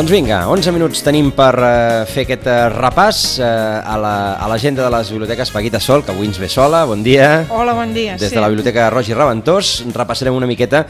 Doncs 0.00 0.14
vinga, 0.16 0.46
11 0.48 0.72
minuts 0.72 1.02
tenim 1.04 1.26
per 1.36 1.52
uh, 1.60 2.06
fer 2.08 2.22
aquest 2.24 2.46
uh, 2.48 2.70
repàs 2.72 3.18
uh, 3.36 3.84
a 3.84 4.46
l'agenda 4.48 4.86
la, 4.86 4.88
de 4.88 4.92
les 4.94 5.10
biblioteques 5.12 5.52
Paquita 5.52 5.76
Sol, 5.76 6.00
que 6.06 6.14
avui 6.14 6.24
ens 6.24 6.40
ve 6.40 6.48
sola. 6.48 6.86
Bon 6.88 7.02
dia. 7.04 7.42
Hola, 7.52 7.74
bon 7.76 7.92
dia. 7.92 8.14
Des 8.16 8.32
sí. 8.32 8.38
de 8.38 8.40
la 8.40 8.48
Biblioteca 8.48 8.88
Roig 8.88 9.10
i 9.12 9.18
Reventós 9.18 9.74
repassarem 9.92 10.32
una 10.32 10.48
miqueta, 10.48 10.86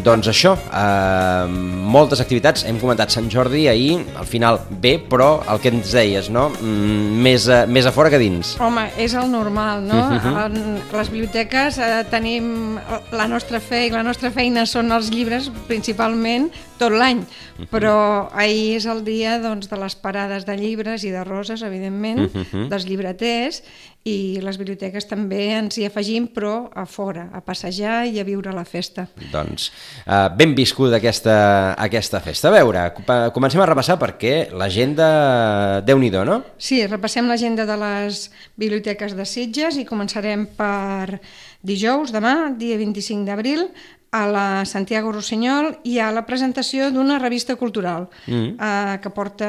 doncs 0.00 0.30
això, 0.32 0.54
uh, 0.56 1.44
moltes 1.92 2.24
activitats. 2.24 2.64
Hem 2.64 2.80
comentat 2.80 3.12
Sant 3.12 3.28
Jordi 3.28 3.66
ahir, 3.68 3.98
al 4.16 4.24
final 4.24 4.62
bé, 4.70 4.94
però 5.12 5.42
el 5.44 5.60
que 5.60 5.68
ens 5.74 5.92
deies, 5.92 6.32
no? 6.32 6.46
Mm, 6.54 7.20
més, 7.28 7.50
a, 7.52 7.66
més 7.68 7.84
a 7.84 7.92
fora 7.92 8.08
que 8.08 8.22
dins. 8.22 8.56
Home, 8.64 8.86
és 8.96 9.12
el 9.12 9.28
normal, 9.28 9.84
no? 9.84 10.00
Uh 10.08 10.16
-huh. 10.16 10.46
En 10.46 10.80
les 10.88 11.12
biblioteques 11.12 11.76
eh, 11.76 12.04
tenim 12.08 12.80
la 13.12 13.28
nostra 13.28 13.60
fe 13.60 13.86
i 13.86 13.90
la 13.90 14.02
nostra 14.02 14.30
feina 14.30 14.64
són 14.64 14.90
els 14.90 15.12
llibres 15.12 15.50
principalment 15.68 16.48
tot 16.78 16.92
l'any, 16.92 17.18
uh 17.18 17.26
-huh. 17.60 17.68
però 17.70 18.28
ahir 18.32 18.53
és 18.76 18.86
el 18.90 19.02
dia 19.06 19.38
doncs, 19.42 19.68
de 19.70 19.78
les 19.80 19.96
parades 19.98 20.46
de 20.46 20.56
llibres 20.58 21.04
i 21.04 21.12
de 21.14 21.24
roses, 21.24 21.62
evidentment, 21.62 22.26
uh 22.26 22.44
-huh. 22.44 22.68
dels 22.68 22.86
llibreters, 22.86 23.62
i 24.04 24.38
les 24.44 24.58
biblioteques 24.60 25.06
també 25.08 25.46
ens 25.56 25.78
hi 25.80 25.86
afegim, 25.88 26.26
però 26.28 26.68
a 26.76 26.84
fora, 26.84 27.30
a 27.32 27.40
passejar 27.40 28.04
i 28.06 28.20
a 28.20 28.24
viure 28.24 28.52
la 28.52 28.66
festa. 28.68 29.06
Doncs 29.32 29.70
uh, 30.04 30.28
ben 30.36 30.54
viscuda 30.54 30.96
aquesta, 31.00 31.72
aquesta 31.80 32.20
festa. 32.20 32.48
A 32.48 32.52
veure, 32.52 32.84
comencem 33.32 33.62
a 33.64 33.66
repassar 33.66 33.96
perquè 33.98 34.50
l'agenda, 34.52 35.80
déu 35.86 35.98
nhi 35.98 36.10
no? 36.10 36.42
Sí, 36.58 36.86
repassem 36.86 37.26
l'agenda 37.26 37.64
de 37.64 37.76
les 37.80 38.30
biblioteques 38.56 39.16
de 39.16 39.24
Sitges 39.24 39.76
i 39.80 39.86
començarem 39.88 40.46
per 40.46 41.20
dijous, 41.62 42.12
demà, 42.12 42.52
dia 42.58 42.76
25 42.76 43.24
d'abril, 43.24 43.70
a 44.14 44.26
la 44.30 44.64
Santiago 44.64 45.10
Rossinyol 45.10 45.72
hi 45.82 45.98
ha 45.98 46.12
la 46.14 46.22
presentació 46.22 46.92
d'una 46.94 47.18
revista 47.18 47.56
cultural 47.58 48.06
mm. 48.28 48.54
eh, 48.54 48.96
que 49.02 49.10
porta 49.10 49.48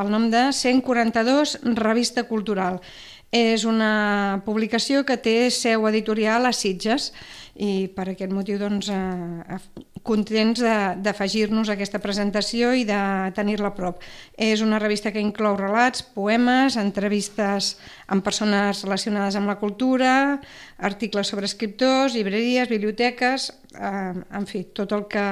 el 0.00 0.08
nom 0.08 0.30
de 0.32 0.48
142 0.56 1.58
Revista 1.76 2.24
Cultural. 2.24 2.80
És 3.30 3.62
una 3.68 4.40
publicació 4.46 5.04
que 5.06 5.18
té 5.20 5.36
seu 5.54 5.84
editorial 5.86 6.48
a 6.48 6.54
Sitges 6.56 7.12
i 7.60 7.90
per 7.94 8.08
aquest 8.10 8.32
motiu 8.32 8.58
doncs, 8.58 8.88
eh, 8.88 9.60
contents 10.02 10.60
d'afegir-nos 11.04 11.68
a 11.68 11.76
aquesta 11.76 12.00
presentació 12.00 12.72
i 12.74 12.86
de 12.88 13.00
tenir-la 13.36 13.70
a 13.70 13.76
prop. 13.76 14.00
És 14.36 14.62
una 14.64 14.80
revista 14.80 15.12
que 15.12 15.20
inclou 15.20 15.58
relats, 15.58 16.02
poemes, 16.02 16.78
entrevistes 16.80 17.74
amb 18.08 18.24
persones 18.24 18.84
relacionades 18.86 19.36
amb 19.36 19.50
la 19.50 19.58
cultura, 19.60 20.40
articles 20.78 21.28
sobre 21.28 21.46
escriptors, 21.46 22.14
llibreries, 22.14 22.68
biblioteques, 22.70 23.50
eh, 23.76 24.14
en 24.38 24.46
fi, 24.48 24.64
tot 24.74 24.92
el, 24.96 25.04
que, 25.10 25.24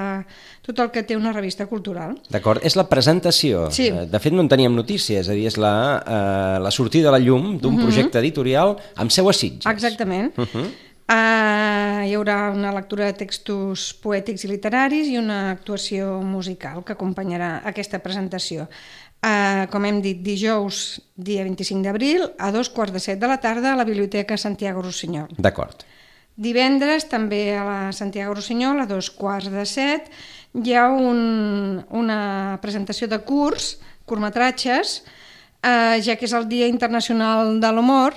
tot 0.67 0.83
el 0.85 0.91
que 0.95 1.03
té 1.09 1.17
una 1.17 1.33
revista 1.33 1.67
cultural. 1.67 2.19
D'acord, 2.31 2.63
és 2.67 2.77
la 2.77 2.87
presentació. 2.91 3.69
Sí. 3.75 3.89
De 3.91 4.21
fet, 4.23 4.37
no 4.37 4.45
en 4.45 4.53
teníem 4.53 4.77
notícies, 4.77 5.25
és 5.25 5.33
a 5.33 5.37
dir, 5.37 5.47
és 5.49 5.57
la, 5.59 5.73
eh, 6.05 6.59
la 6.63 6.75
sortida 6.75 7.09
a 7.09 7.17
la 7.17 7.23
llum 7.23 7.57
d'un 7.57 7.73
uh 7.73 7.77
mhm. 7.77 7.81
-huh. 7.81 7.89
projecte 7.89 8.19
editorial 8.19 8.77
amb 8.97 9.11
seu 9.11 9.29
a 9.29 9.33
Sitges. 9.33 9.67
Exactament. 9.67 10.37
Uh 10.37 10.45
-huh. 10.45 10.69
Uh, 11.09 12.05
hi 12.05 12.13
haurà 12.13 12.51
una 12.53 12.69
lectura 12.77 13.07
de 13.09 13.15
textos 13.17 13.95
poètics 14.03 14.43
i 14.45 14.51
literaris 14.51 15.09
i 15.09 15.17
una 15.17 15.55
actuació 15.55 16.19
musical 16.21 16.83
que 16.85 16.93
acompanyarà 16.93 17.63
aquesta 17.71 18.03
presentació. 18.05 18.67
Uh, 19.25 19.65
com 19.73 19.87
hem 19.89 20.03
dit, 20.05 20.21
dijous, 20.21 20.99
dia 21.17 21.47
25 21.49 21.81
d'abril, 21.87 22.27
a 22.37 22.53
dos 22.53 22.69
quarts 22.69 22.93
de 22.93 23.01
set 23.01 23.23
de 23.23 23.31
la 23.31 23.41
tarda 23.41 23.73
a 23.73 23.79
la 23.81 23.89
Biblioteca 23.89 24.37
Santiago 24.37 24.85
Rossinyol. 24.85 25.33
D'acord. 25.41 25.87
Divendres, 26.39 27.09
també 27.11 27.57
a 27.57 27.65
la 27.65 27.81
Santiago 27.97 28.37
Rossinyol, 28.37 28.85
a 28.85 28.87
dos 28.87 29.09
quarts 29.11 29.49
de 29.51 29.65
set, 29.67 30.13
hi 30.55 30.77
ha 30.77 30.91
un, 30.93 31.81
una 31.89 32.21
presentació 32.63 33.09
de 33.09 33.19
curs, 33.27 33.79
curtmetratges, 34.07 35.01
eh, 35.65 35.99
ja 36.05 36.15
que 36.21 36.29
és 36.29 36.37
el 36.37 36.47
Dia 36.53 36.69
Internacional 36.71 37.57
de 37.59 37.73
l'Humor, 37.75 38.15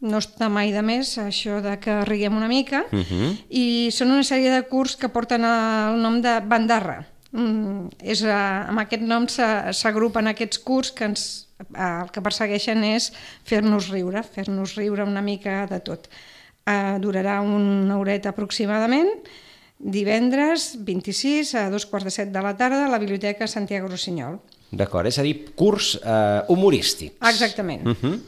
no 0.00 0.18
està 0.18 0.48
mai 0.52 0.72
de 0.72 0.82
més 0.82 1.16
això 1.18 1.60
de 1.64 1.78
que 1.80 2.04
riguem 2.04 2.36
una 2.36 2.48
mica, 2.48 2.84
uh 2.90 2.96
mhm. 2.96 3.04
-huh. 3.04 3.36
i 3.48 3.90
són 3.90 4.12
una 4.12 4.22
sèrie 4.22 4.50
de 4.50 4.62
curs 4.68 4.96
que 4.96 5.08
porten 5.08 5.44
el 5.44 6.00
nom 6.00 6.20
de 6.20 6.40
Bandarra. 6.40 7.06
Mm, 7.32 7.88
és, 8.00 8.22
eh, 8.22 8.32
amb 8.68 8.78
aquest 8.78 9.02
nom 9.02 9.26
s'agrupen 9.28 10.26
aquests 10.26 10.58
curs 10.58 10.92
que 10.92 11.04
ens, 11.04 11.48
eh, 11.58 12.02
el 12.02 12.10
que 12.10 12.22
persegueixen 12.22 12.84
és 12.84 13.12
fer-nos 13.44 13.88
riure, 13.88 14.22
fer-nos 14.22 14.74
riure 14.76 15.04
una 15.04 15.22
mica 15.22 15.66
de 15.66 15.80
tot 15.80 16.08
eh, 16.66 16.98
durarà 17.00 17.40
una 17.40 17.98
horeta 17.98 18.30
aproximadament, 18.34 19.10
divendres 19.78 20.72
26 20.84 21.54
a 21.60 21.66
dos 21.70 21.86
quarts 21.86 22.08
de 22.08 22.14
set 22.14 22.32
de 22.32 22.42
la 22.42 22.56
tarda 22.56 22.86
a 22.86 22.92
la 22.92 23.00
Biblioteca 23.02 23.46
Santiago 23.46 23.88
Rossinyol. 23.92 24.38
D'acord, 24.76 25.06
és 25.06 25.18
a 25.20 25.24
dir, 25.24 25.52
curs 25.54 25.94
eh, 26.00 26.40
humorístic. 26.48 27.20
Exactament. 27.22 27.86
Uh 27.86 27.94
mhm. 27.94 27.98
-huh. 28.02 28.20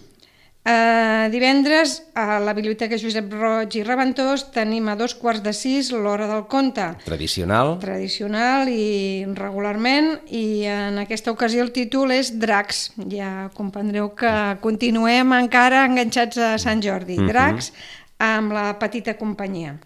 Uh, 0.68 1.30
divendres 1.32 2.02
a 2.12 2.36
la 2.44 2.52
Biblioteca 2.52 2.98
Josep 3.00 3.30
Roig 3.32 3.72
i 3.78 3.84
Reventós 3.86 4.42
tenim 4.52 4.90
a 4.90 4.96
dos 5.00 5.14
quarts 5.16 5.40
de 5.40 5.54
sis 5.56 5.88
l'hora 5.94 6.26
del 6.28 6.44
conte. 6.50 6.90
Tradicional. 7.06 7.78
Tradicional 7.80 8.68
i 8.68 9.24
regularment 9.38 10.18
i 10.28 10.66
en 10.68 10.98
aquesta 11.00 11.32
ocasió 11.32 11.64
el 11.64 11.72
títol 11.72 12.12
és 12.12 12.34
Dracs. 12.36 12.82
Ja 13.08 13.48
comprendreu 13.56 14.10
que 14.18 14.34
continuem 14.60 15.32
encara 15.38 15.86
enganxats 15.88 16.36
a 16.36 16.56
Sant 16.60 16.84
Jordi. 16.84 17.16
Mhm. 17.16 17.30
Dracs 17.32 17.72
amb 18.18 18.52
la 18.52 18.72
petita 18.78 19.16
companyia. 19.16 19.78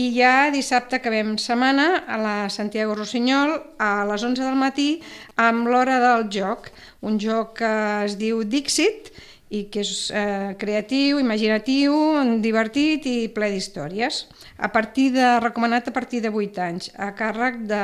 I 0.00 0.08
ja 0.16 0.48
dissabte 0.48 0.96
acabem 0.96 1.34
setmana 1.36 2.04
a 2.08 2.16
la 2.16 2.36
Santiago 2.48 2.94
Rossinyol 2.96 3.58
a 3.78 4.06
les 4.08 4.22
11 4.24 4.40
del 4.40 4.56
matí 4.56 5.02
amb 5.36 5.68
l'hora 5.68 5.98
del 6.00 6.30
joc, 6.32 6.70
un 7.02 7.20
joc 7.20 7.58
que 7.58 7.72
es 8.06 8.16
diu 8.16 8.40
Dixit 8.42 9.12
i 9.52 9.66
que 9.72 9.82
és 9.84 10.10
eh, 10.16 10.52
creatiu, 10.60 11.20
imaginatiu, 11.20 11.94
divertit 12.40 13.06
i 13.10 13.16
ple 13.34 13.52
d'històries. 13.52 14.26
A 14.56 14.72
partir 14.72 15.10
de, 15.12 15.26
recomanat 15.44 15.90
a 15.90 15.94
partir 15.94 16.22
de 16.24 16.32
8 16.32 16.62
anys, 16.64 16.92
a 16.96 17.12
càrrec 17.18 17.64
de 17.68 17.82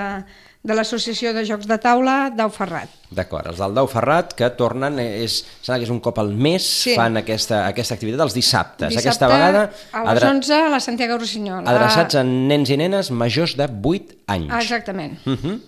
de 0.68 0.74
l'Associació 0.74 1.32
de 1.32 1.44
Jocs 1.46 1.68
de 1.70 1.78
Taula 1.80 2.16
Dau 2.34 2.50
Ferrat. 2.52 2.90
D'acord, 3.14 3.46
els 3.48 3.60
del 3.62 3.76
Dau 3.76 3.88
Ferrat 3.88 4.34
que 4.36 4.50
tornen, 4.58 4.98
és, 5.00 5.38
sembla 5.62 5.78
que 5.80 5.86
és 5.86 5.92
un 5.94 6.00
cop 6.04 6.18
al 6.20 6.32
mes, 6.34 6.64
sí. 6.84 6.96
fan 6.98 7.16
aquesta, 7.20 7.62
aquesta 7.70 7.96
activitat 7.96 8.24
els 8.26 8.36
dissabtes. 8.36 8.90
Dissabte, 8.90 9.06
aquesta 9.06 9.30
vegada... 9.30 9.64
a 9.92 10.04
les 10.04 10.12
adre... 10.12 10.32
11 10.34 10.58
a 10.58 10.68
la 10.74 10.82
Santiago 10.84 11.18
Rossinyol. 11.22 11.62
Adreçats 11.72 12.18
a... 12.18 12.24
a 12.24 12.26
nens 12.26 12.74
i 12.74 12.78
nenes 12.80 13.12
majors 13.14 13.56
de 13.58 13.68
8 13.70 14.18
anys. 14.34 14.52
Exactament. 14.60 15.16
Uh 15.24 15.38
-huh. 15.38 15.58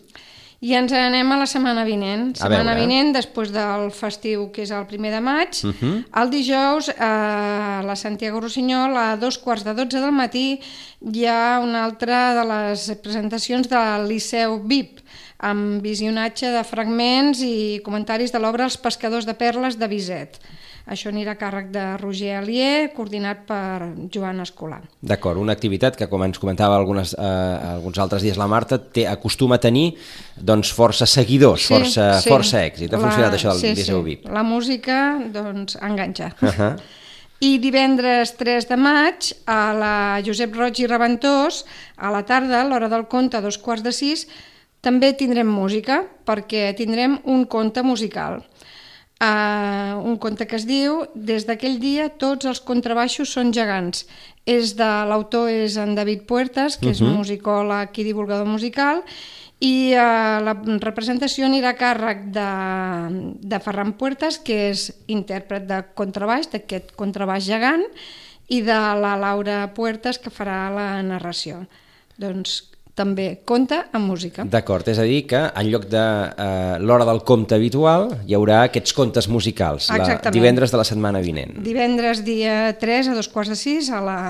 I 0.60 0.74
ens 0.76 0.92
anem 0.92 1.30
a 1.32 1.38
la 1.40 1.46
setmana 1.48 1.86
vinent. 1.88 2.34
Setmana 2.36 2.74
vinent, 2.76 3.14
després 3.16 3.48
del 3.54 3.86
festiu, 3.96 4.50
que 4.52 4.66
és 4.66 4.72
el 4.76 4.84
primer 4.90 5.10
de 5.14 5.20
maig, 5.24 5.56
uh 5.64 5.72
-huh. 5.72 6.04
el 6.20 6.30
dijous, 6.30 6.90
a 6.98 7.80
la 7.84 7.96
Santiago 7.96 8.40
Rossinyol, 8.40 8.96
a 8.96 9.16
dos 9.16 9.38
quarts 9.38 9.64
de 9.64 9.72
dotze 9.74 10.00
del 10.00 10.12
matí, 10.12 10.60
hi 11.00 11.24
ha 11.26 11.60
una 11.62 11.84
altra 11.84 12.34
de 12.34 12.44
les 12.44 12.92
presentacions 13.02 13.68
del 13.68 14.06
Liceu 14.08 14.60
VIP, 14.62 15.00
amb 15.38 15.80
visionatge 15.82 16.50
de 16.52 16.64
fragments 16.64 17.40
i 17.40 17.80
comentaris 17.82 18.30
de 18.30 18.38
l'obra 18.38 18.64
Els 18.64 18.76
pescadors 18.76 19.24
de 19.24 19.34
perles 19.34 19.78
de 19.78 19.88
Bizet. 19.88 20.38
Això 20.86 21.10
anirà 21.10 21.34
a 21.34 21.38
càrrec 21.38 21.68
de 21.74 21.82
Roger 22.00 22.36
Alier, 22.38 22.90
coordinat 22.96 23.42
per 23.48 23.90
Joan 24.12 24.40
Escolar. 24.40 24.80
D'acord, 25.00 25.40
una 25.40 25.52
activitat 25.52 25.98
que, 25.98 26.08
com 26.10 26.24
ens 26.24 26.40
comentava 26.40 26.76
algunes, 26.76 27.12
eh, 27.14 27.26
alguns 27.74 27.98
altres 27.98 28.24
dies 28.24 28.38
la 28.40 28.48
Marta, 28.50 28.78
té, 28.78 29.06
acostuma 29.06 29.56
a 29.56 29.62
tenir 29.62 29.94
doncs, 30.36 30.72
força 30.72 31.06
seguidors, 31.06 31.66
sí, 31.66 31.74
força, 31.74 32.06
sí. 32.20 32.30
força 32.32 32.64
èxit. 32.64 32.92
Ha 32.92 32.98
la, 32.98 33.04
funcionat 33.04 33.36
això 33.36 33.52
del 33.52 33.60
sí, 33.60 33.74
Liceu 33.76 34.00
sí. 34.00 34.06
VIP. 34.08 34.30
La 34.32 34.42
música 34.42 35.20
doncs, 35.32 35.76
enganxa. 35.76 36.32
Uh 36.40 36.48
-huh. 36.48 36.72
I 37.40 37.58
divendres 37.58 38.36
3 38.36 38.68
de 38.68 38.76
maig, 38.76 39.32
a 39.46 39.72
la 39.72 40.22
Josep 40.24 40.54
Roig 40.54 40.78
i 40.80 40.86
Reventós, 40.86 41.64
a 41.96 42.10
la 42.10 42.22
tarda, 42.24 42.60
a 42.60 42.64
l'hora 42.64 42.88
del 42.88 43.06
conte, 43.08 43.36
a 43.36 43.40
dos 43.40 43.56
quarts 43.58 43.82
de 43.82 43.92
sis, 43.92 44.28
també 44.80 45.12
tindrem 45.12 45.46
música, 45.46 46.04
perquè 46.26 46.74
tindrem 46.76 47.18
un 47.24 47.46
conte 47.46 47.82
musical 47.82 48.42
uh, 49.20 50.00
un 50.04 50.16
conte 50.18 50.46
que 50.48 50.56
es 50.56 50.66
diu 50.68 51.04
Des 51.14 51.46
d'aquell 51.48 51.78
dia 51.80 52.08
tots 52.10 52.48
els 52.48 52.60
contrabaixos 52.60 53.32
són 53.36 53.52
gegants. 53.56 54.06
És 54.48 54.74
de 54.78 54.88
l'autor 55.08 55.50
és 55.52 55.76
en 55.80 55.94
David 55.94 56.24
Puertas, 56.26 56.76
que 56.76 56.90
uh 56.90 56.92
-huh. 56.92 57.10
és 57.10 57.18
musicòleg 57.18 57.98
i 57.98 58.04
divulgador 58.04 58.46
musical, 58.46 59.02
i 59.60 59.92
uh, 59.92 60.40
la 60.40 60.54
representació 60.80 61.44
anirà 61.46 61.74
a 61.74 61.76
càrrec 61.76 62.32
de, 62.32 62.50
de 63.44 63.60
Ferran 63.60 63.92
Puertas, 63.92 64.38
que 64.38 64.70
és 64.70 64.92
intèrpret 65.06 65.66
de 65.68 65.84
contrabaix, 65.94 66.48
d'aquest 66.50 66.96
contrabaix 66.96 67.44
gegant, 67.44 67.84
i 68.48 68.62
de 68.62 68.78
la 69.02 69.16
Laura 69.16 69.68
Puertas, 69.74 70.18
que 70.18 70.30
farà 70.30 70.70
la 70.74 71.02
narració. 71.02 71.66
Doncs 72.16 72.70
també 72.94 73.40
conta 73.46 73.84
amb 73.92 74.08
música. 74.10 74.44
D'acord, 74.44 74.88
és 74.90 74.98
a 74.98 75.06
dir 75.06 75.22
que 75.30 75.40
en 75.48 75.70
lloc 75.70 75.86
de 75.90 76.00
uh, 76.00 76.76
l'hora 76.82 77.06
del 77.08 77.22
conte 77.26 77.56
habitual 77.56 78.10
hi 78.26 78.36
haurà 78.36 78.64
aquests 78.66 78.94
contes 78.96 79.28
musicals, 79.30 79.90
la, 79.94 80.18
divendres 80.34 80.72
de 80.74 80.80
la 80.80 80.86
setmana 80.86 81.22
vinent. 81.24 81.58
Divendres 81.64 82.24
dia 82.26 82.74
3 82.80 83.12
a 83.12 83.16
dos 83.18 83.30
quarts 83.32 83.54
de 83.54 83.58
sis 83.58 83.90
a 83.90 84.02
la 84.04 84.20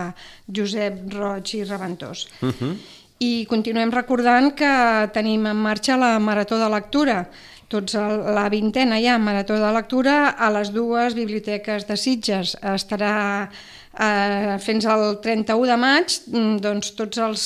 Josep 0.47 1.07
Roig 1.15 1.55
i 1.57 1.65
Reventós. 1.65 2.27
Uh 2.41 2.51
-huh. 2.51 2.75
I 3.21 3.45
continuem 3.45 3.91
recordant 3.93 4.55
que 4.57 5.11
tenim 5.13 5.47
en 5.47 5.57
marxa 5.57 5.97
la 5.97 6.19
Marató 6.19 6.57
de 6.59 6.69
Lectura, 6.73 7.29
tots 7.69 7.95
el, 7.95 8.35
la 8.35 8.49
vintena 8.49 8.99
ja 8.99 9.19
Marató 9.19 9.55
de 9.55 9.73
Lectura 9.73 10.31
a 10.31 10.51
les 10.51 10.73
dues 10.73 11.15
biblioteques 11.15 11.87
de 11.87 11.97
Sitges. 11.97 12.57
Estarà 12.63 13.51
eh, 13.99 14.57
fins 14.63 14.87
al 14.87 15.19
31 15.23 15.67
de 15.67 15.77
maig, 15.77 16.15
mm, 16.31 16.61
doncs 16.63 16.93
tots 16.97 17.19
els 17.19 17.43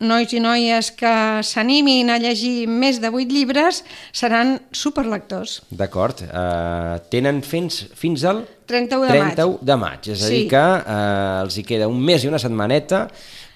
nois 0.00 0.32
i 0.32 0.40
noies 0.40 0.90
que 0.96 1.14
s'animin 1.44 2.10
a 2.10 2.18
llegir 2.18 2.66
més 2.68 3.00
de 3.00 3.10
8 3.10 3.30
llibres 3.30 3.82
seran 4.12 4.58
superlectors. 4.72 5.60
D'acord. 5.70 6.22
Uh, 6.22 6.98
tenen 7.12 7.42
fins, 7.42 7.84
fins 7.94 8.24
al 8.24 8.44
31 8.66 9.06
de 9.06 9.12
31 9.12 9.52
maig. 9.52 9.60
de 9.62 9.76
maig. 9.76 10.08
És 10.08 10.22
a 10.22 10.26
Sí. 10.26 10.34
dir 10.42 10.48
que 10.50 10.56
uh, 10.86 11.42
els 11.44 11.56
hi 11.58 11.62
queda 11.64 11.88
un 11.88 12.00
mes 12.00 12.24
i 12.24 12.28
una 12.28 12.38
setmaneta 12.38 13.08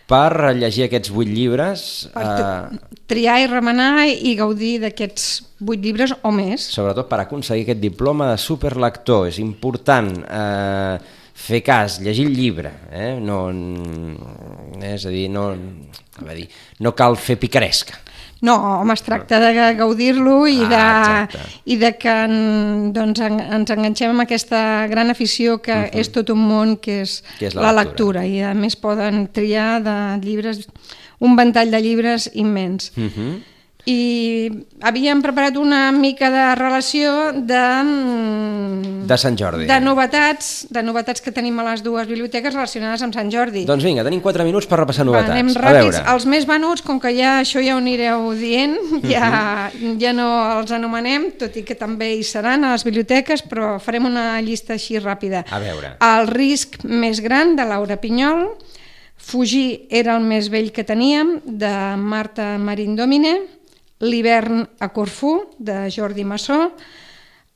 per 0.06 0.54
llegir 0.54 0.84
aquests 0.84 1.10
8 1.10 1.26
llibres, 1.34 2.08
Per 2.14 2.22
uh, 2.22 2.76
triar 3.10 3.40
i 3.42 3.46
remenar 3.50 4.06
i 4.06 4.36
gaudir 4.38 4.76
d'aquests 4.84 5.42
8 5.66 5.80
llibres 5.82 6.12
o 6.22 6.30
més. 6.30 6.62
sobretot 6.62 7.08
per 7.08 7.18
aconseguir 7.24 7.64
aquest 7.64 7.80
diploma 7.80 8.30
de 8.30 8.38
superlector. 8.38 9.26
És 9.26 9.38
important 9.42 10.12
eh, 10.30 10.98
fer 11.36 11.60
cas, 11.62 12.00
llegir 12.00 12.26
el 12.30 12.34
llibre. 12.36 12.72
Eh? 12.90 13.18
No, 13.20 13.50
eh, 13.52 14.94
és 14.94 15.04
a 15.06 15.12
dir, 15.12 15.28
no, 15.30 15.50
a 16.26 16.34
dir, 16.34 16.48
no 16.80 16.94
cal 16.96 17.16
fer 17.20 17.36
picaresca. 17.38 18.00
No, 18.44 18.54
home, 18.82 18.92
es 18.92 19.00
tracta 19.02 19.38
de 19.40 19.52
gaudir-lo 19.78 20.42
i, 20.46 20.58
Ah, 20.68 21.26
de, 21.32 21.38
i 21.72 21.78
de 21.80 21.94
que 21.96 22.12
en, 22.26 22.92
doncs, 22.92 23.22
en, 23.24 23.38
ens 23.40 23.72
enganxem 23.72 24.12
amb 24.12 24.26
aquesta 24.26 24.86
gran 24.90 25.08
afició 25.10 25.56
que 25.62 25.72
uh 25.72 25.86
-huh. 25.86 26.00
és 26.00 26.10
tot 26.12 26.28
un 26.30 26.46
món, 26.46 26.76
que 26.76 27.00
és, 27.02 27.22
Mhm. 27.22 27.38
Que 27.38 27.46
és 27.46 27.54
la 27.54 27.72
la, 27.72 27.72
lectura. 27.82 28.20
lectura. 28.20 28.26
I 28.26 28.42
a 28.42 28.54
més 28.54 28.76
poden 28.76 29.28
triar 29.32 29.82
de 29.82 30.20
llibres, 30.26 30.68
un 31.18 31.34
ventall 31.36 31.70
de 31.70 31.80
llibres 31.80 32.30
immens. 32.34 32.92
Uh 32.96 33.04
-huh. 33.04 33.42
I 33.86 34.50
havíem 34.82 35.20
preparat 35.22 35.54
una 35.56 35.92
mica 35.94 36.26
de 36.34 36.46
relació 36.58 37.30
de, 37.32 37.60
mm, 37.84 39.06
De 39.06 39.16
Sant 39.16 39.36
Jordi. 39.38 39.66
de 39.70 39.76
novetats, 39.80 40.66
de 40.74 40.82
novetats 40.82 41.20
que 41.22 41.30
tenim 41.30 41.60
a 41.60 41.64
les 41.70 41.84
dues 41.84 42.08
biblioteques 42.08 42.52
relacionades 42.52 43.00
amb 43.06 43.14
Sant 43.14 43.30
Jordi. 43.30 43.64
Doncs 43.64 43.84
vinga, 43.84 44.02
tenim 44.02 44.20
4 44.20 44.42
minuts 44.42 44.66
per 44.66 44.80
repassar 44.80 45.04
Va, 45.06 45.12
novetats. 45.12 45.30
anem 45.30 45.46
a 45.48 45.52
ràpids. 45.54 45.92
veure. 46.00 46.14
Els 46.16 46.26
més 46.26 46.46
venuts, 46.46 46.82
com 46.82 46.98
que 46.98 47.14
ja 47.16 47.40
això 47.40 47.62
ja 47.64 47.76
ho 47.76 47.78
anireu 47.78 48.32
dient, 48.34 48.76
Mhm. 48.76 49.08
ja, 49.08 49.70
ja 50.00 50.12
no 50.12 50.58
els 50.58 50.72
anomenem, 50.72 51.30
tot 51.38 51.56
i 51.56 51.62
que 51.62 51.76
també 51.76 52.16
hi 52.16 52.24
seran 52.24 52.64
a 52.64 52.72
les 52.72 52.82
biblioteques, 52.82 53.44
però 53.48 53.78
farem 53.80 54.04
una 54.06 54.40
llista 54.42 54.74
així 54.74 54.98
ràpida. 54.98 55.44
A 55.48 55.60
veure. 55.60 55.96
El 56.00 56.26
risc 56.26 56.82
més 56.82 57.20
gran, 57.20 57.54
de 57.54 57.64
Laura 57.64 57.98
Pinyol, 58.00 58.48
Fugir 59.18 59.86
era 59.90 60.14
el 60.16 60.22
més 60.22 60.50
vell 60.50 60.70
que 60.72 60.84
teníem, 60.84 61.40
de 61.44 61.96
Marta 61.96 62.58
Marín 62.58 62.94
Domine, 62.94 63.40
L'hivern 64.00 64.66
a 64.80 64.90
Corfú, 64.92 65.46
de 65.58 65.86
Jordi 65.90 66.24
Massó, 66.24 66.72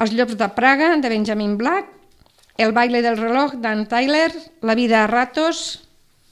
Els 0.01 0.15
llops 0.17 0.37
de 0.41 0.49
Praga, 0.57 0.95
de 0.97 1.09
Benjamin 1.13 1.57
Black, 1.61 1.87
El 2.61 2.73
baile 2.73 3.03
del 3.03 3.17
reloj, 3.17 3.55
d'Ann 3.61 3.87
Tyler, 3.89 4.31
La 4.63 4.75
vida 4.75 5.05
a 5.05 5.07
ratos, 5.07 5.83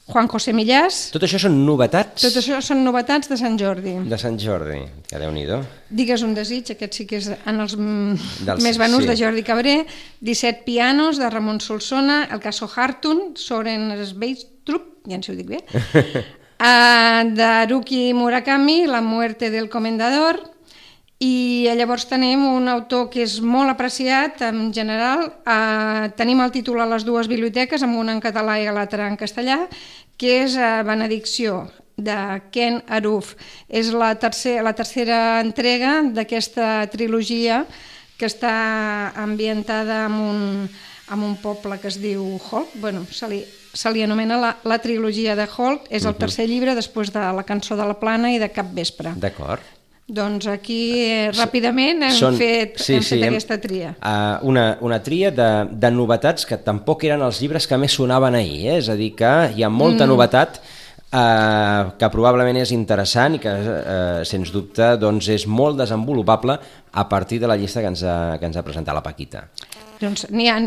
Juan 0.09 0.27
José 0.27 0.53
Millás, 0.57 1.11
Tot 1.13 1.21
això 1.21 1.37
són 1.37 1.59
novetats? 1.67 2.23
Tot 2.25 2.37
això 2.41 2.57
són 2.65 2.79
novetats 2.83 3.29
de 3.29 3.37
Sant 3.37 3.59
Jordi. 3.61 3.93
de 4.09 4.17
Sant 4.17 4.39
Jordi. 4.41 4.79
Que 5.07 5.19
déu 5.21 5.29
nhi 5.31 5.45
Digues 5.89 6.23
un 6.25 6.33
desig, 6.33 6.71
aquest 6.71 6.93
sí 6.97 7.05
que 7.05 7.17
és 7.17 7.29
en 7.45 7.59
els 7.59 7.75
Dels- 7.77 8.63
més 8.63 8.77
venuts 8.81 9.03
sí. 9.05 9.09
de 9.09 9.15
Jordi 9.15 9.43
Cabré, 9.43 9.85
17 10.21 10.63
pianos 10.65 11.19
de 11.19 11.29
Ramon 11.29 11.61
Solsona, 11.61 12.27
El 12.31 12.39
caso 12.39 12.67
Hartun, 12.75 13.35
Soren 13.35 13.93
Sveistrup, 14.03 15.05
ja 15.05 15.17
sé 15.17 15.21
si 15.21 15.31
ho 15.31 15.35
dic 15.35 15.47
bé, 15.47 15.63
uh, 16.59 17.23
d'Haruki 17.33 18.13
Murakami, 18.13 18.85
La 18.87 19.01
muerte 19.01 19.49
del 19.49 19.69
comendador, 19.69 20.43
i 21.19 21.67
llavors 21.75 22.05
tenim 22.07 22.45
un 22.47 22.69
autor 22.71 23.09
que 23.11 23.25
és 23.25 23.39
molt 23.43 23.67
apreciat 23.73 24.39
en 24.47 24.69
general, 24.71 25.25
eh, 25.43 26.07
tenim 26.15 26.39
el 26.39 26.53
títol 26.55 26.79
a 26.79 26.87
les 26.87 27.03
dues 27.03 27.27
biblioteques, 27.27 27.83
amb 27.83 27.99
una 27.99 28.13
en 28.15 28.21
català 28.23 28.55
i 28.61 28.69
l'altra 28.71 29.09
en 29.11 29.17
castellà, 29.19 29.65
que 30.15 30.45
és 30.45 30.55
eh, 30.55 30.69
Benedicció, 30.87 31.65
de 31.99 32.15
Ken 32.55 32.79
Aruf. 32.87 33.35
És 33.67 33.91
la, 33.91 34.13
tercer, 34.15 34.61
la 34.63 34.71
tercera 34.71 35.41
entrega 35.43 35.99
d'aquesta 36.03 36.87
trilogia 36.87 37.65
que 38.17 38.27
està 38.27 39.11
ambientada 39.19 40.05
en 40.07 40.15
un, 40.23 40.39
en 41.11 41.23
un 41.25 41.35
poble 41.41 41.79
que 41.81 41.89
es 41.89 41.97
diu 42.01 42.37
Holt, 42.37 42.75
bueno, 42.81 43.05
se 43.11 43.27
li, 43.31 43.41
se 43.73 43.91
li 43.93 44.03
anomena 44.05 44.37
la, 44.37 44.53
la 44.63 44.79
trilogia 44.83 45.35
de 45.35 45.47
Holt, 45.49 45.89
és 45.89 46.05
el 46.05 46.15
tercer 46.19 46.47
llibre 46.49 46.75
després 46.77 47.13
de 47.15 47.25
La 47.35 47.45
cançó 47.47 47.77
de 47.79 47.87
la 47.87 47.97
plana 47.99 48.33
i 48.33 48.39
de 48.41 48.51
Cap 48.53 48.71
vespre. 48.75 49.15
D'acord. 49.17 49.65
Doncs 50.09 50.47
aquí 50.49 51.03
eh, 51.05 51.29
ràpidament 51.35 52.01
hem 52.07 52.15
Són- 52.17 52.37
fet, 52.39 52.79
sí, 52.81 52.95
hem 52.97 53.03
sí, 53.05 53.13
fet 53.13 53.27
hem- 53.27 53.35
aquesta 53.35 53.59
tria. 53.61 53.91
Uh, 54.01 54.41
una, 54.49 54.63
una 54.81 54.97
tria 55.05 55.29
de, 55.29 55.49
de 55.69 55.91
novetats 55.93 56.47
que 56.49 56.57
tampoc 56.65 57.05
eren 57.05 57.21
els 57.21 57.41
llibres 57.43 57.69
que 57.69 57.77
més 57.77 57.93
sonaven 57.93 58.39
ahir, 58.39 58.63
eh? 58.71 58.77
és 58.79 58.89
a 58.89 58.97
dir, 58.97 59.11
que 59.19 59.33
hi 59.53 59.61
ha 59.61 59.69
molta 59.69 60.07
mm. 60.07 60.09
novetat 60.09 60.57
uh, 61.13 61.93
que 61.99 62.09
probablement 62.09 62.57
és 62.57 62.73
interessant 62.73 63.37
i 63.37 63.43
que, 63.43 63.53
uh, 63.53 64.23
sens 64.25 64.49
dubte, 64.55 64.95
doncs 64.97 65.29
és 65.29 65.45
molt 65.45 65.77
desenvolupable 65.77 66.57
a 66.89 67.05
partir 67.05 67.37
de 67.43 67.53
la 67.53 67.59
llista 67.59 67.85
que 67.85 67.93
ens 67.93 68.01
ha, 68.01 68.17
que 68.41 68.49
ens 68.49 68.57
ha 68.57 68.65
presentat 68.65 68.97
la 68.97 69.05
Paquita. 69.05 69.45
Doncs 69.99 70.27
n'hi 70.31 70.47
ha, 70.47 70.57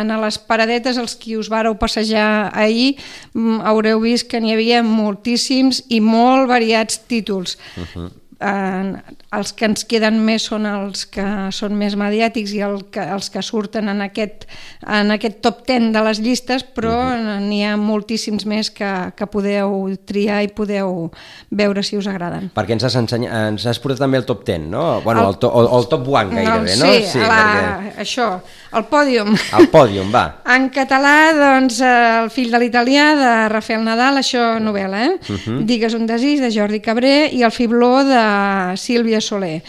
en 0.00 0.14
les 0.22 0.38
paradetes, 0.38 0.98
els 0.98 1.14
qui 1.18 1.36
us 1.38 1.50
vareu 1.50 1.76
passejar 1.78 2.50
ahir, 2.52 2.96
mm, 3.34 3.60
haureu 3.70 4.00
vist 4.02 4.28
que 4.30 4.40
n'hi 4.40 4.54
havia 4.54 4.82
moltíssims 4.82 5.84
i 5.88 6.00
molt 6.00 6.48
variats 6.50 6.98
títols. 7.06 7.56
Uh 7.76 7.86
-huh. 7.94 8.10
Eh, 8.40 9.16
els 9.36 9.52
que 9.54 9.68
ens 9.68 9.84
queden 9.86 10.18
més 10.24 10.48
són 10.50 10.66
els 10.66 11.04
que 11.12 11.24
són 11.54 11.76
més 11.78 11.94
mediàtics 11.98 12.54
i 12.56 12.62
el 12.66 12.80
que, 12.92 13.04
els 13.14 13.30
que 13.30 13.42
surten 13.46 13.90
en 13.92 14.02
aquest, 14.02 14.46
en 14.82 15.12
aquest 15.14 15.38
top 15.44 15.62
10 15.68 15.90
de 15.94 16.02
les 16.06 16.20
llistes, 16.24 16.64
però 16.64 16.96
uh 16.96 17.12
-huh. 17.14 17.38
n'hi 17.44 17.62
ha 17.64 17.76
moltíssims 17.76 18.46
més 18.46 18.70
que, 18.70 18.90
que 19.16 19.26
podeu 19.26 19.88
triar 20.04 20.42
i 20.42 20.48
podeu 20.48 21.10
veure 21.50 21.82
si 21.82 21.96
us 21.96 22.06
agraden. 22.06 22.50
Perquè 22.54 22.72
ens 22.72 22.84
has, 22.84 22.96
ensenya... 22.96 23.48
ens 23.48 23.66
has 23.66 23.78
portat 23.78 24.00
també 24.00 24.18
el 24.18 24.24
top 24.24 24.44
10, 24.44 24.58
no? 24.70 25.00
Bueno, 25.02 25.20
El- 25.20 25.28
el, 25.28 25.38
to... 25.38 25.48
o, 25.48 25.64
o 25.64 25.78
el 25.78 25.86
top 25.88 26.08
1 26.08 26.30
gairebé, 26.30 26.76
no? 26.76 26.86
Sí, 26.86 27.18
la... 27.18 27.92
això, 27.98 28.40
el 28.72 28.84
pòdium. 28.84 29.34
perquè... 29.34 29.60
El 29.60 29.68
pòdium, 29.68 30.12
va. 30.12 30.24
En 30.60 30.70
català, 30.70 31.32
doncs, 31.32 31.80
El 31.80 32.30
fill 32.30 32.50
de 32.50 32.58
l'italià, 32.58 33.14
de 33.14 33.48
Rafael 33.48 33.84
Nadal, 33.84 34.16
això 34.20 34.58
novel·la, 34.58 35.04
eh? 35.06 35.18
Uh 35.28 35.36
-huh. 35.36 35.64
Digues 35.64 35.94
un 35.94 36.06
desig, 36.06 36.40
de 36.40 36.50
Jordi 36.50 36.80
Cabré, 36.80 37.30
i 37.32 37.42
El 37.42 37.52
fibló, 37.52 38.04
de 38.04 38.29
Sílvia 38.76 39.20
Soler. 39.20 39.62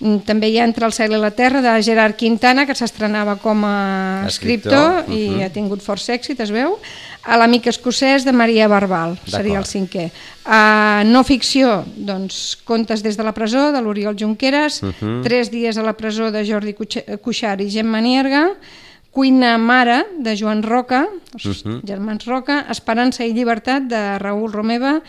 Mm, 0.00 0.22
També 0.24 0.48
hi 0.48 0.58
ha 0.58 0.64
Entre 0.64 0.86
el 0.86 0.94
cel 0.96 1.12
i 1.12 1.20
la 1.20 1.30
terra, 1.30 1.60
de 1.60 1.74
Gerard 1.84 2.16
Quintana, 2.16 2.64
que 2.66 2.74
s'estrenava 2.74 3.36
com 3.36 3.64
a 3.68 4.24
Escriptor, 4.26 5.04
escriptor, 5.04 5.12
uh 5.12 5.12
i 5.12 5.28
-huh. 5.28 5.44
ha 5.44 5.50
tingut 5.52 5.82
força 5.82 6.14
èxit, 6.14 6.40
es 6.40 6.50
veu. 6.50 6.78
A 7.22 7.36
l'amic 7.36 7.66
escocès, 7.66 8.24
de 8.24 8.32
Maria 8.32 8.66
Barbal, 8.66 9.18
seria 9.26 9.58
el 9.58 9.66
cinquè. 9.66 10.10
A 10.46 11.02
no 11.04 11.22
ficció, 11.22 11.84
doncs, 11.96 12.56
Contes 12.64 13.02
des 13.02 13.16
de 13.16 13.22
la 13.22 13.32
presó, 13.32 13.72
de 13.72 13.80
l'Oriol 13.82 14.16
Junqueras, 14.18 14.82
uh 14.82 14.88
-huh. 14.88 15.22
Tres 15.22 15.50
dies 15.50 15.76
a 15.76 15.82
la 15.82 15.92
presó, 15.92 16.30
de 16.30 16.44
Jordi 16.46 16.74
Cuix- 16.74 17.18
Cuixart 17.20 17.60
i 17.60 17.70
Gemma 17.70 18.00
Nierga, 18.00 18.56
Cuina 19.10 19.58
Mare, 19.58 20.06
de 20.18 20.36
Joan 20.36 20.62
Roca, 20.62 21.08
els 21.34 21.44
uh 21.44 21.52
-huh. 21.52 21.80
germans 21.84 22.24
Roca, 22.26 22.66
Esperança 22.70 23.24
i 23.24 23.32
llibertat, 23.32 23.82
de 23.82 24.18
Raül 24.18 24.52
Romeva, 24.52 25.02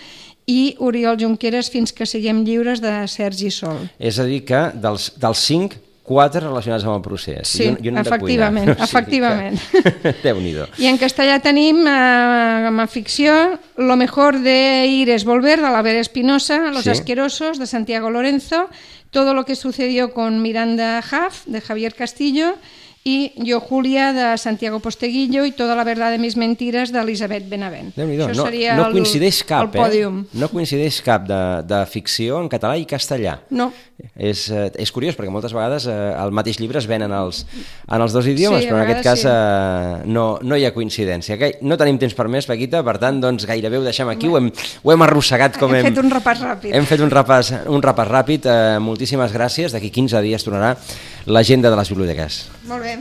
i 0.47 0.75
Oriol 0.79 1.17
Junqueras, 1.19 1.69
Fins 1.69 1.93
que 1.93 2.05
siguem 2.05 2.43
lliures, 2.43 2.81
de 2.81 3.07
Sergi 3.07 3.51
Sol. 3.51 3.87
És 3.99 4.17
a 4.19 4.25
dir 4.25 4.43
que 4.45 4.69
dels, 4.73 5.11
dels 5.21 5.37
5, 5.47 5.77
4 6.11 6.41
relacionats 6.43 6.83
amb 6.83 6.95
el 6.97 7.03
procés. 7.05 7.47
Sí, 7.47 7.69
i 7.79 7.87
un 7.91 7.95
de 7.95 8.01
efectivament, 8.01 8.65
cuinar. 8.73 8.87
efectivament. 8.89 9.59
Que... 9.71 10.13
Déu-n'hi-do. 10.25 10.65
I 10.81 10.89
en 10.89 10.97
castellà 10.99 11.37
tenim, 11.39 11.83
eh, 11.87 12.67
amb 12.67 12.83
ficció, 12.89 13.59
Lo 13.77 13.95
mejor 13.95 14.39
de 14.41 14.85
ir 14.89 15.09
es 15.09 15.23
volver, 15.25 15.61
de 15.61 15.69
l'Aver 15.71 15.95
Espinosa, 15.97 16.71
Los 16.71 16.83
Sí. 16.83 16.89
asquerosos, 16.89 17.59
de 17.59 17.67
Santiago 17.67 18.09
Lorenzo, 18.09 18.67
Todo 19.11 19.33
lo 19.33 19.45
que 19.45 19.55
sucedió 19.55 20.13
con 20.13 20.41
Miranda 20.41 21.03
Huff, 21.03 21.45
de 21.45 21.59
Javier 21.61 21.93
Castillo, 21.93 22.55
i 23.03 23.31
Yo 23.37 23.59
Julia, 23.59 24.13
de 24.13 24.37
Santiago 24.37 24.79
Posteguillo, 24.79 25.43
i 25.45 25.51
Toda 25.51 25.75
la 25.75 25.83
verdad 25.83 26.11
de 26.11 26.19
mis 26.19 26.37
mentiras, 26.37 26.91
d'Elisabet 26.93 27.47
Benavent. 27.49 27.95
Déu-n'hi-do. 27.95 28.27
Això 28.29 28.35
No, 28.37 28.45
seria 28.45 28.75
no 28.77 28.85
el- 28.87 28.93
coincideix 28.93 29.43
cap, 29.43 29.63
el 29.73 29.81
pòdium. 29.81 30.19
eh? 30.21 30.37
No 30.37 30.49
coincideix 30.49 31.01
cap 31.01 31.25
de, 31.25 31.39
de 31.65 31.79
ficció 31.89 32.39
en 32.41 32.47
català 32.49 32.77
i 32.77 32.85
castellà. 32.85 33.39
No. 33.49 33.71
És, 34.17 34.47
eh, 34.49 34.71
és 34.81 34.89
curiós 34.91 35.13
perquè 35.17 35.29
moltes 35.29 35.53
vegades 35.53 35.85
eh, 35.85 35.93
el 36.17 36.31
mateix 36.33 36.57
llibre 36.59 36.79
es 36.79 36.87
ven 36.89 37.03
en 37.05 37.11
els, 37.13 37.43
en 37.87 38.01
els 38.01 38.13
dos 38.13 38.25
idiomes, 38.25 38.63
Sí, 38.63 38.69
però 38.69 38.77
en 38.81 38.85
aquest 38.87 39.03
cas 39.05 39.23
vegades 39.25 40.01
eh, 40.05 40.09
no, 40.09 40.39
no 40.41 40.57
hi 40.57 40.65
ha 40.65 40.73
coincidència. 40.73 41.37
No 41.61 41.77
tenim 41.77 41.97
temps 42.01 42.13
per 42.17 42.27
més, 42.29 42.45
Paquita, 42.49 42.81
per 42.85 42.97
tant, 43.01 43.19
doncs 43.21 43.45
gairebé 43.49 43.77
ho 43.77 43.83
deixem 43.85 44.09
aquí, 44.09 44.27
ho 44.29 44.37
hem, 44.37 44.49
ho 44.83 44.91
hem 44.93 45.05
arrossegat 45.05 45.57
com 45.57 45.73
Hem 45.73 45.85
hem... 45.85 45.89
fet 45.93 46.03
un 46.03 46.09
repàs 46.13 46.41
ràpid. 46.41 46.73
Hem 46.73 46.85
fet 46.89 47.01
un 47.05 47.13
repàs, 47.13 47.51
un 47.69 47.81
repàs 47.81 48.09
ràpid, 48.09 48.45
eh, 48.49 48.79
moltíssimes 48.81 49.33
gràcies. 49.33 49.71
D'aquí 49.73 49.89
15 49.93 50.21
dies 50.25 50.45
tornarà 50.45 50.75
l'agenda 51.25 51.69
de 51.69 51.77
les 51.79 51.89
biblioteques. 51.89 52.45
Molt 52.69 52.85
bé. 52.85 52.95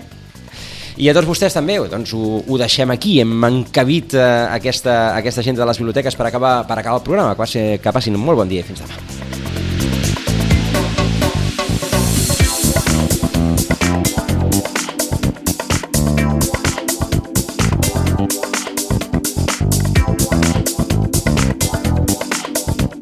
I 1.00 1.08
a 1.08 1.14
tots 1.16 1.28
vostès 1.28 1.54
també, 1.56 1.78
doncs 1.88 2.12
ho, 2.12 2.42
ho 2.44 2.58
deixem 2.60 2.90
aquí, 2.92 3.20
hem 3.22 3.32
encabit 3.46 4.12
eh, 4.18 4.26
aquesta, 4.52 5.16
aquesta 5.16 5.40
agenda 5.40 5.62
de 5.62 5.70
les 5.70 5.80
biblioteques 5.80 6.18
per 6.18 6.26
acabar, 6.28 6.60
per 6.68 6.76
acabar 6.76 7.00
el 7.00 7.06
programa. 7.06 7.32
Que, 7.32 7.40
passi, 7.40 7.64
que 7.80 7.94
passin 7.94 8.18
un 8.18 8.24
molt 8.26 8.42
bon 8.42 8.50
dia 8.50 8.60
i 8.60 8.68
fins 8.68 8.84
demà. 8.84 8.98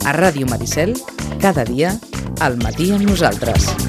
A 0.09 0.15
Ràdio 0.17 0.47
Maricel, 0.49 0.95
cada 1.43 1.67
dia, 1.69 1.93
al 2.41 2.57
matí 2.63 2.93
amb 2.95 3.05
nosaltres. 3.11 3.88